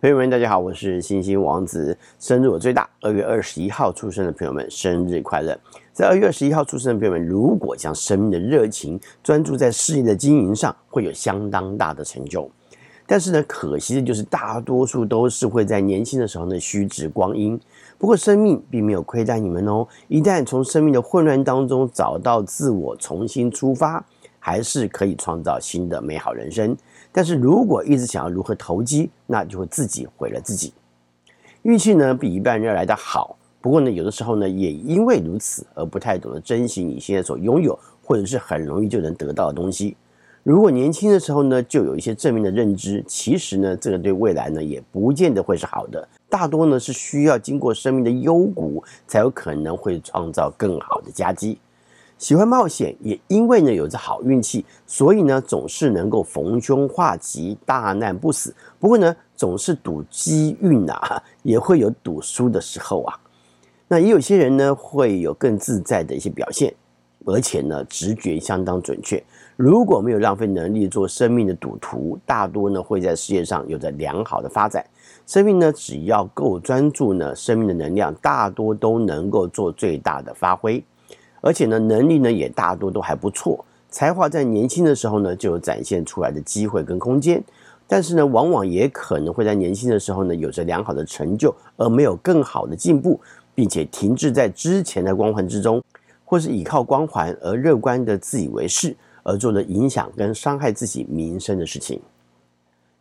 [0.00, 1.98] 朋友们，大家好，我是星星王子。
[2.20, 5.58] 生日我最大，二月二十一号出生的朋友们，生日快乐！
[5.92, 12.48] 在二月二十一号出生的朋友们，如果将生命的热情专注在事业的经营上，会有相当大的成就。
[13.08, 17.60] 但是呢，可惜的就是大多数都是会在年轻的时候呢虚掷光阴。
[17.98, 24.04] 不过生命并没有亏待你们哦，一旦从生命的混乱当中找到自我，重新出发，
[24.38, 26.76] 还是可以创造新的美好人生。
[27.12, 30.72] 但是如果一直想要如何投机，那就会自己毁了自己。
[31.62, 39.96] 运气呢比一般人要来得好，不过呢有的时候呢也因为如此而不太懂得珍惜你现在所拥有，或者是很容易就能得到的东西。
[40.44, 46.08] 如果年轻的时候呢就有一些正面的认知，其实呢这个对未来呢也不见得会是好的。
[46.30, 51.58] 大多呢是需要经过生命的幽谷，才有可能会创造更好的佳绩。
[52.18, 58.52] 喜欢冒险，也因为呢有着好运气，所以呢总是能够逢凶化吉，大难不死。
[58.80, 63.14] 不过呢总是赌机运呐、啊， 也会有赌输的时候啊。
[63.86, 66.74] 那也有些人呢会有更自在的一些表现，
[67.24, 69.22] 而且呢直觉相当准确。
[69.56, 74.84] 如果没有浪费能力做生命的赌徒，大多呢会在事业上有着良好的发展。
[75.24, 80.82] 生命呢只要够专注呢，生命的能量大多都能够做最大的发挥。
[81.40, 87.42] 而且呢，能力呢也大多都还不错，才华在年轻的时候呢就有展现出来的机会跟空间，
[87.86, 93.20] 但是呢，往往也可能会在年轻的时候呢有着良好的成就，而没有更好的进步，
[93.54, 95.82] 并且停滞在之前的光环之中，
[96.24, 102.00] 或是依靠光环而乐观的自以为是，而做了影响跟伤害自己名声的事情。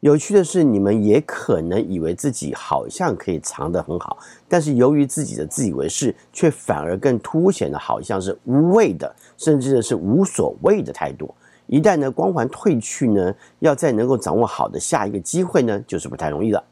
[0.02, 11.34] 有趣的是，你们也可能以为自己好像可以藏得很好，但是由于自己的自以为是，却反而更凸显的好像是无畏的，甚至呢是无所谓的态度。
[11.66, 16.64] 一旦呢光环褪去呢，要再能够掌握好的下一个机会呢，就是不太容易了。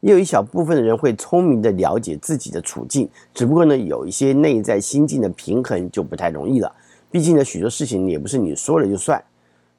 [0.00, 6.74] 也有一小部分的人会聪明的了解自己的处境，只不过呢有一些内在心境的平衡就不太容易了。
[7.08, 9.22] 毕竟呢许多事情也不是你说了就算。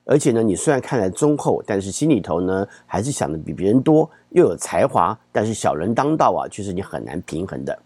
[0.09, 7.78] 而且呢，你虽然看来忠厚，但是心里头呢，还是想的比别人多，又有才华，但是小人当道啊，却是你很难平衡的。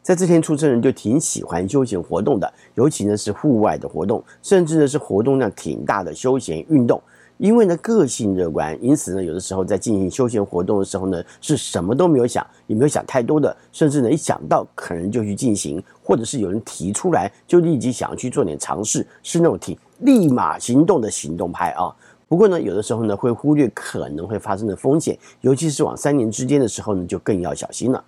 [0.00, 7.02] 在这天出生人就挺喜欢休闲活动的，尤其呢是户外的活动，甚至呢是活动量挺大的休闲运动。
[7.38, 21.94] 因为呢个性乐观，因此呢有的时候在进行休闲活动的时候呢，是什么都没有想，也没有想太多的，甚至呢一想到可能就去进行，或者是有人提出来就立即想要去做点尝试，是那种挺立马行动的行动派啊。
[22.28, 28.02] 不过呢有的时候呢会忽略可能会发生的风险，尤其是往三年之间的时候呢就更要小心了。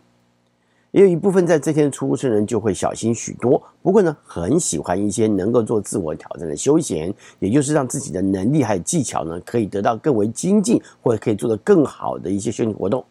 [0.96, 13.04] 也有一部分在这天出生人就会小心许多，不过呢，很喜欢一些能够做自我挑战的休闲，也就是让自己的能力还有技巧呢，可以得到更为精进，或者可以做得更好的一些休闲活动。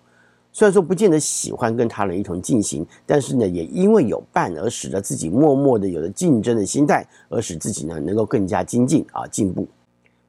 [0.52, 9.68] 虽然说不见得喜欢跟他人一同进行，但是呢，也因为有伴而使得自己默默的有了竞争的心态，而使自己呢能够更加精进啊进步。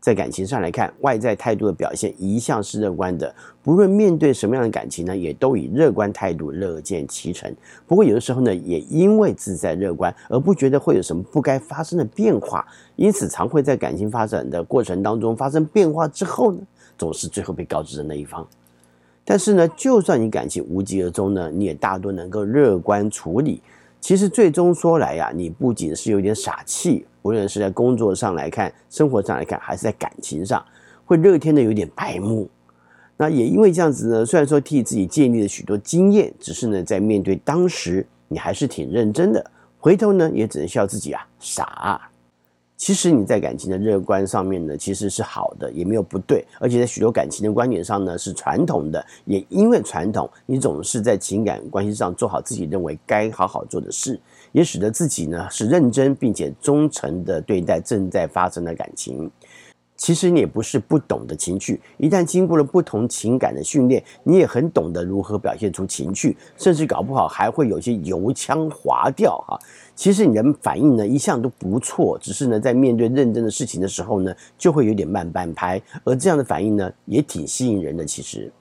[0.06, 7.52] 在感情上来看，外在态度的表现一向是乐观的，不论面对什么样的感情呢，也都以乐观态度乐见其成。
[7.88, 16.60] 不过有的时候呢，也因为自在乐观而不觉得会有什么不该发生的变化，因此常会在感情发展的过程当中发生变化之后呢，
[16.96, 18.46] 总是最后被告知的那一方。
[19.24, 23.60] 但是呢，就算你感情无疾而终呢，你也大多能够乐观处理。
[24.06, 27.04] 其实最终说来呀，你不仅是有点傻气。
[27.22, 30.64] 无论是在工作上来看，生活上来看，还是在感情上，
[31.04, 32.48] 会热天的有点白目。
[33.16, 39.44] 那也因为这样子呢，虽然说替自己建立了许多经验，只是呢，在面对当时，你还是挺认真的。
[39.80, 42.08] 回头呢，也只能笑自己啊，傻。
[42.76, 46.44] 其实你在感情的乐观上面呢，其实是好的，也没有不对。
[46.60, 49.04] 而且在许多感情的观点上呢，是传统的。
[49.25, 54.20] 也因为传统，你总是在情感关系上做好自己认为该好好做的事，
[54.53, 59.31] 也使得自己呢是认真并且忠诚的对待正在发生的感情。
[59.96, 69.59] 其实你也不是不懂得情趣，一旦经过了不同情感的训练，你也很懂得如何表现出情趣，甚至搞不好还会有些油腔滑调哈。
[69.94, 78.53] 其实你的反应呢一向都不错，只是呢在面对认真的事情的时候呢，就会有点慢半拍，而这样的反应呢也挺吸引人的，其实。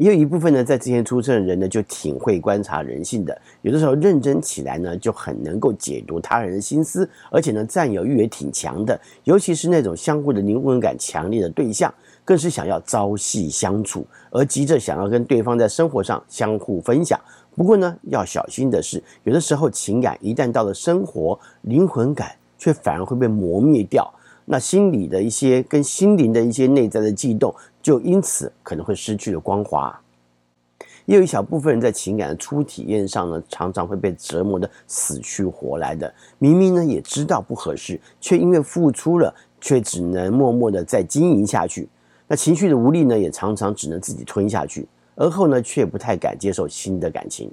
[0.00, 3.38] 也有一部分呢，在之前出生的人呢，就挺会观察人性的。
[3.60, 8.98] 有的时候认真起来呢，就很能够解读他人的心思，而且呢，占有欲也挺强的。
[9.24, 11.92] 尤其是那种相互的灵魂感强烈的对象，
[12.24, 17.20] 更是想要朝夕相处，而急着想要跟对方在生活上相互分享。
[17.54, 24.10] 不过呢，要小心的是，有的时候情感一旦到了生活，灵魂感却反而会被磨灭掉。
[24.52, 29.96] 那心理的一些跟心灵的一些内在的悸动，就因此可能会失去了光滑。
[31.06, 36.12] 也有一小部分人在情感的初体验上呢，常常会被折磨得死去活来的。
[36.38, 41.88] 明明呢也知道不合适，却因为付出了，却只能默默的再经营下去。
[42.26, 47.48] 那情绪的无力呢，也常常只能自己吞下去，而后呢却不太敢接受新的感情。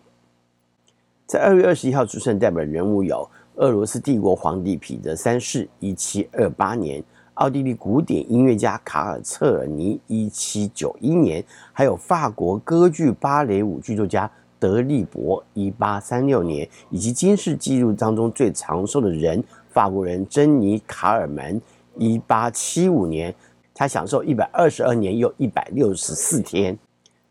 [1.27, 7.03] 在二月二十一号出生的代表人物有俄罗斯帝国皇帝彼得三世（一七二八年）。
[7.35, 11.41] 奥地利古典音乐家卡尔策尔尼，一七九一年；
[11.73, 21.59] 还有法国歌剧芭蕾舞剧作家德利伯，一八三六年；以及金世纪录当中最长寿的人，法国人珍妮卡尔门，
[21.97, 23.33] 一八七五年，
[23.73, 26.77] 他享受一百二十二年又一百六十四天。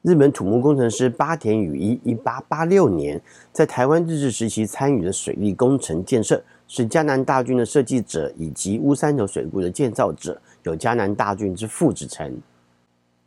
[0.07, 3.21] 日本土木工程师八田与一，一八八六年，
[3.53, 6.41] 在台湾日治时期参与的水利工程建设。
[6.69, 12.41] 是嘉南大圳的设计者以及乌山头水库的建造者，有嘉南大圳之父之称。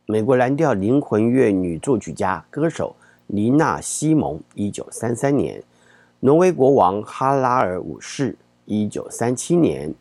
[0.06, 5.60] 美国蓝调灵魂乐女作曲家、歌手妮娜·西蒙，一九三三年；
[6.20, 8.34] 挪威国王哈拉尔五世，
[8.64, 9.92] 一九三七年；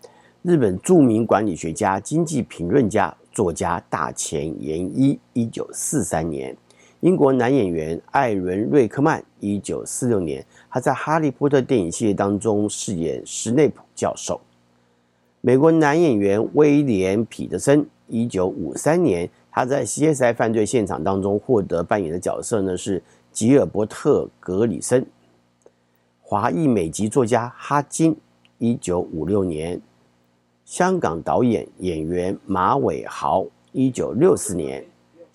[0.43, 6.55] 日本著名管理学家、经济评论家、作家大前研一，一九四三年。
[7.01, 14.39] 英国男演员艾伦·瑞克曼，一九四六年，他在《哈利波特》电影系列当中饰演史内普教授。
[15.39, 23.01] 美国男演员威廉·彼得森，一九五三年，他在《CSI 犯罪现场》当中获得扮演的角色呢是
[23.31, 25.05] 吉尔伯特·格里森。
[26.21, 28.13] 华裔美籍作家哈金，
[28.57, 29.81] 一九五六年。
[30.65, 34.85] 香港导演演员马伟豪，一九六四年。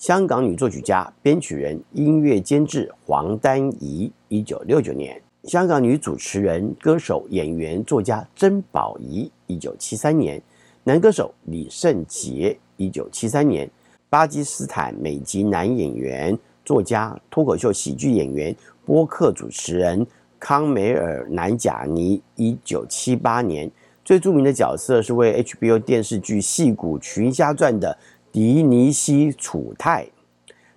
[0.05, 10.39] 香港女作曲家、编曲人、音乐监制黄丹仪，一九六九年；香港女主持人、歌手、演员、作家曾宝仪，一九七三年；
[10.83, 13.67] 男歌手李圣杰，一九七三年；
[14.11, 18.55] 巴基斯坦美籍男演员、作家、脱口秀喜剧演员、
[18.85, 20.07] 播客主持人
[20.39, 23.71] 康梅尔南贾尼，一九七八年。
[24.05, 27.97] 最著名的角色是为 HBO 电视剧《戏骨群侠传》的。
[28.35, 30.09] 迪尼西·楚泰，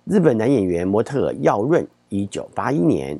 [0.04, 3.18] 日本男演员、模特耀润，一九八一年；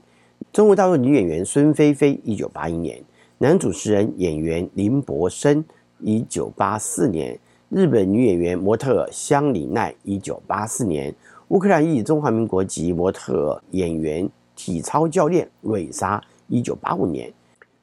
[0.52, 3.02] 中国大陆女演员孙菲菲，一九八一年；
[3.38, 5.64] 男主持人、演员林柏森，
[5.98, 7.36] 一九八四年；
[7.68, 11.12] 日本女演员、模特香里奈，一九八四年；
[11.48, 17.28] 乌克兰裔中华民国籍模特、演员、体操教练瑞莎，一九八五年。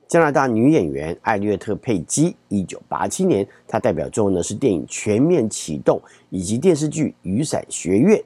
[0.07, 5.97] 加拿大女演员艾略特·佩姬，一九八七年，她代表作呢是电影《全面启动》
[6.29, 8.17] 以及电视剧《雨伞学院》。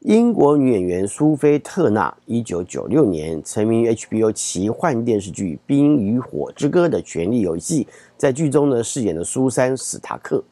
[0.00, 7.86] 英国女演员苏菲·特纳，一九九六年，成名于 HBO 奇幻电视剧《冰与火之歌》的权力游戏，
[8.16, 10.42] 在剧中呢饰演了苏珊·史塔克。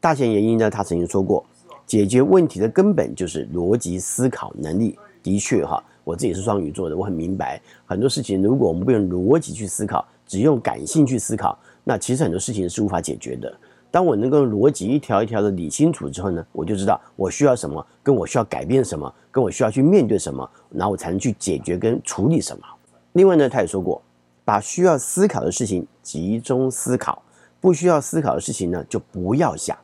[0.00, 1.44] 大前研一呢，他曾经说过，
[1.84, 4.96] 解决问题的根本就是逻辑思考能力。
[5.22, 5.84] 的确哈。
[6.08, 13.54] 我自己是双鱼座的，我很明白很多事情，如果我们不用逻辑去思考，只用感性去思考，那其实很多事情是无法解决的。
[13.90, 22.64] 当我能够逻辑一条一条的理清楚之后呢，我就知道我需要什么，跟我需要改变什么，跟我需要去面对什么，然后我才能去解决跟处理什么。
[23.12, 24.00] 另外呢，他也说过，
[24.46, 27.22] 把需要思考的事情集中思考，
[27.60, 29.76] 不需要思考的事情呢，就不要想。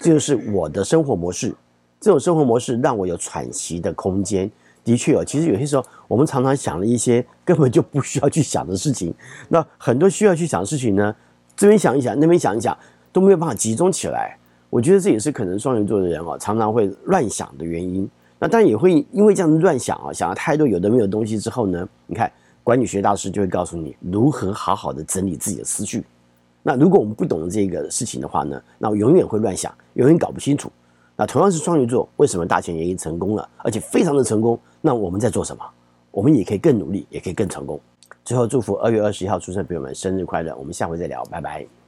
[0.00, 1.54] 这就是我的生活模式，
[2.00, 4.50] 这种生活模式让我有喘息的空间。
[4.84, 9.14] 的确哦，其实有些时候我们常常想了一些根本就不需要去想的事情。
[9.48, 11.14] 那很多需要去想的事情呢，
[11.56, 12.76] 这边想一想，那边想一想，
[13.12, 14.36] 都没有办法集中起来。
[14.68, 18.08] 我觉得这也是可能双鱼座的人哦，常常会乱想的原因。
[18.38, 22.30] 那当然也会因为这样子乱想啊，想了太多有的没有东西之后呢，你看
[22.62, 26.04] 管理学大师就会告诉你如何好好的整理自己的思绪。
[26.62, 30.70] 那如果我们不懂这个事情的话呢，那我永远会乱想，永远搞不清楚。
[31.20, 34.58] 那同样是双鱼座，为什么大前研一成功了，而且非常的成功？
[34.80, 35.62] 那我们在做什么？
[36.10, 37.78] 我们也可以更努力，也可以更成功。
[38.24, 40.56] 最后祝福二月二十一号出生的朋友们生日快乐！
[40.56, 41.79] 我们下回再聊，拜拜。